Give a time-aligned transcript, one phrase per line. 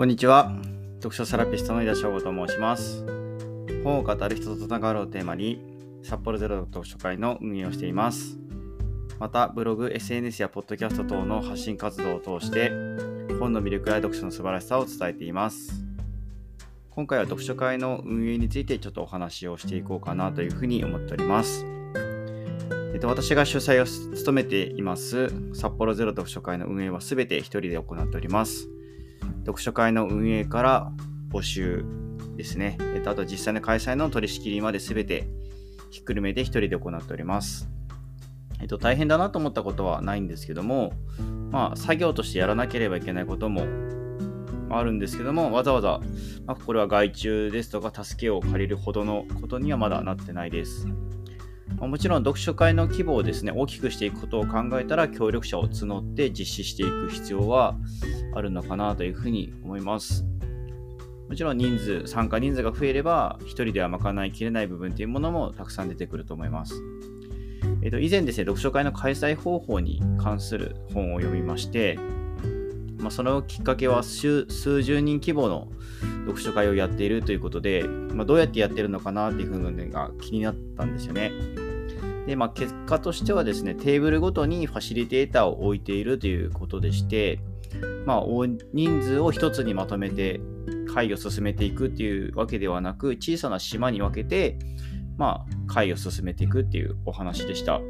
[0.00, 0.50] こんにちは。
[1.02, 3.04] 読書セラピストの井田翔吾と申します。
[3.84, 5.60] 本を語る人とつながるをテーマに、
[6.02, 8.38] 札幌ゼロ読書会の運営をしています。
[9.18, 12.70] また、ブログ、SNS やポッドキャスト等の発信活動を通して、
[13.38, 15.84] 本の魅力や読書の素晴らしさを伝えています。
[16.88, 21.66] 今回は読書会の運営についてちょっとお話をしていこうかなというふうに思っております。
[22.94, 28.70] えっと、私が主催を務めています札幌ゼロ読書会の運営は全て一人で行っております。
[29.40, 30.92] 読書会の運営から
[31.30, 31.84] 募集
[32.36, 32.76] ですね。
[32.94, 35.28] えっと、あと実際の開催の取り仕切りまで全て
[35.90, 37.68] ひっくるめて一人で行っております。
[38.60, 40.92] えっと、大変だなと思ったことはないんですけども、
[41.50, 43.66] まあ、作業としてやらなければいけないことも
[44.70, 46.00] あるんですけども、わざわざ、
[46.46, 50.86] まあ、これは外注ですとか助けを借りるほどのことにはまだなってないです。
[51.78, 57.76] もちろん読書会の規模をですね、大きくしていくことを考えたら、協力者を募って実施していく必要は
[58.34, 60.24] あるのかなというふうに思います。
[61.28, 66.82] もちろん人数、参加人数が増えれば、一人では賄いきれない部分というものもたくさん出てくると思います。
[67.82, 71.98] えっと、以前ですね、読書会の開催方法に関する本を読みまして、
[72.98, 74.46] まあ、そのきっかけは数
[74.82, 75.68] 十人規模の
[76.26, 81.32] 読書会をやっているということで、まあ、どうやってやってるのかなっていうのが気になったんですよね。
[82.30, 87.40] で、まあ、結果としてはですね、テーブルごとにファシリテーターを置いているということでして、
[88.06, 88.24] まあ、
[88.72, 90.40] 人数を一つにまとめて
[90.94, 94.60] 会議を進めていくっていうわけではなく、小さな島に分けて、
[95.18, 97.80] まあ、会を進めていくっていうお話でした。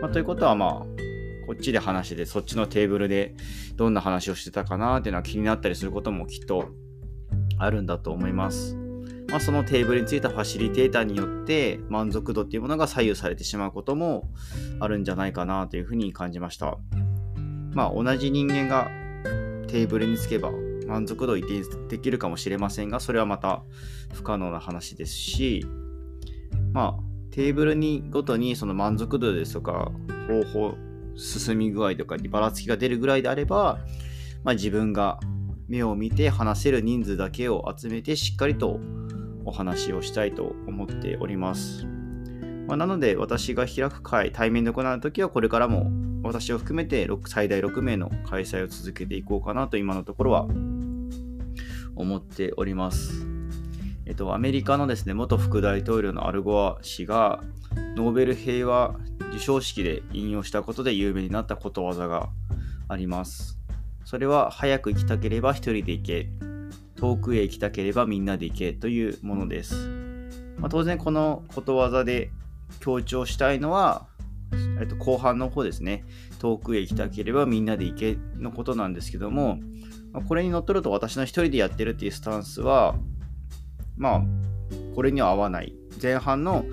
[0.00, 3.34] まあ、ということは、まあ、こっちで話してて、そっちのテーブルで
[3.76, 6.70] どんな話をしてたかなっていうのは気になったりすることもきっと
[7.58, 8.79] あるんだと思います。
[9.30, 14.28] まあ、そのテーブルについたファシリテーターによって満足度っていうものが左右されてしまうことも
[14.80, 16.78] あるんじゃないかなというふうに感じました。
[17.72, 18.90] まあ同じ人間が
[19.68, 20.50] テーブルにつけば
[20.88, 23.62] 満足度を一定できるかもしれませんが、それはまた
[24.12, 25.64] 不可能な話ですし、
[26.72, 29.92] まあテーブルにごとにその満足度ですとか
[30.26, 30.74] 方法、
[31.14, 33.78] 進み具合とかにばらつきが出るぐらいであれば、
[34.42, 35.20] まあ、自分が
[35.68, 38.80] 目を見て話せる人数だけを集めてしっかりと
[39.44, 41.86] お話をしたいと思っております。
[42.66, 45.90] まあ、なので私が開く会、対面で行うときはこれからも
[46.22, 50.46] 私を含めて6最大6名の開催を続けていこうかなと今のところは
[51.96, 53.26] 思っております。
[54.06, 57.42] えっと、アメリカのですね、元副大統領のアルゴア氏が
[57.96, 58.96] ノーベル平和
[59.26, 62.28] 授賞式で引用したことで有名になったことわざが
[62.88, 63.58] あります。
[64.04, 66.28] それは早く行きたければ一人で行け、
[67.00, 69.88] 遠くへ行きたければみんなで行けというものです。
[70.58, 72.30] まあ、当然このことわざで
[72.80, 74.06] 強調したいのは、
[74.78, 76.04] えっと、後半の方ですね。
[76.38, 79.58] 遠くへ行きたければみんなで行けのことなんですけども、
[80.12, 82.94] まあ、これにのっとると私の一人でやってるっていうスタンスは、
[83.96, 84.22] まあ、
[84.94, 85.74] これには合わない。
[86.02, 86.66] 前半の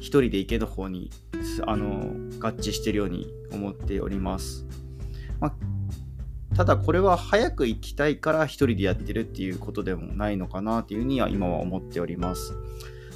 [0.00, 1.10] 一人で行けの方に
[1.66, 4.66] あの合致してるように思っております。
[5.40, 5.54] まあ、
[6.60, 12.52] ただこれは早く行きたいから一人でやってるっていうことでもないのかなっていうふうには今は思っております。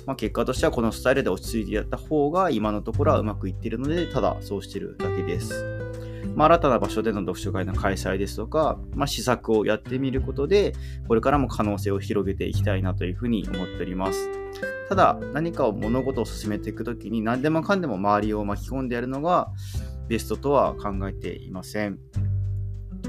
[0.06, 5.62] まあ、結果としてはこのスタイルで落ち着いてやった方が今のところはうまくいってるのでただそうしてるだけです。
[6.34, 10.72] まあ、新たな場所での読書会の開催ですとか、まあ、試作をやってみることで
[11.06, 14.30] これからも可能性を広げていきたいなというふうに思っております。
[14.88, 19.52] ただ何かを物事を進めていくときに何でもかんでも周りを巻き込んでやるのが
[20.08, 21.98] ベストとは考えていません。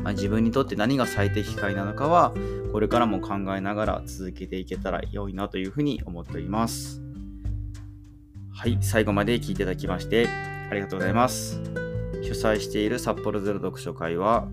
[0.04, 2.34] まあ、自分にとって何が最適解なのかは
[2.72, 7.02] これからも考えながら続けていけたら良いなというふうに思っております。
[8.54, 10.28] はい、最後まで聞いていただきまして
[10.70, 11.62] ありがとうございます。
[12.24, 14.48] 主催している札幌ゼロ読書会は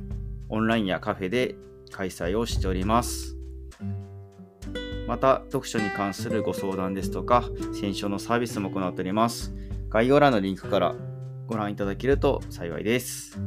[0.49, 1.57] オンラインやカフェで
[1.91, 3.37] 開催をしております。
[5.07, 7.45] また、読書に関するご相談ですとか、
[7.79, 9.53] 選書のサービスも行っております。
[9.89, 10.95] 概要欄のリンクから
[11.47, 13.39] ご覧いただけると幸いです。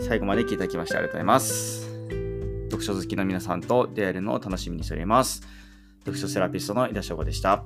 [0.00, 1.88] 最後まで聞いていただきましてありがとうございます。
[2.70, 5.42] 読書好きの皆さんと出会えるのを楽しみにしております。
[6.00, 7.64] 読書セラピストの井田翔吾でした。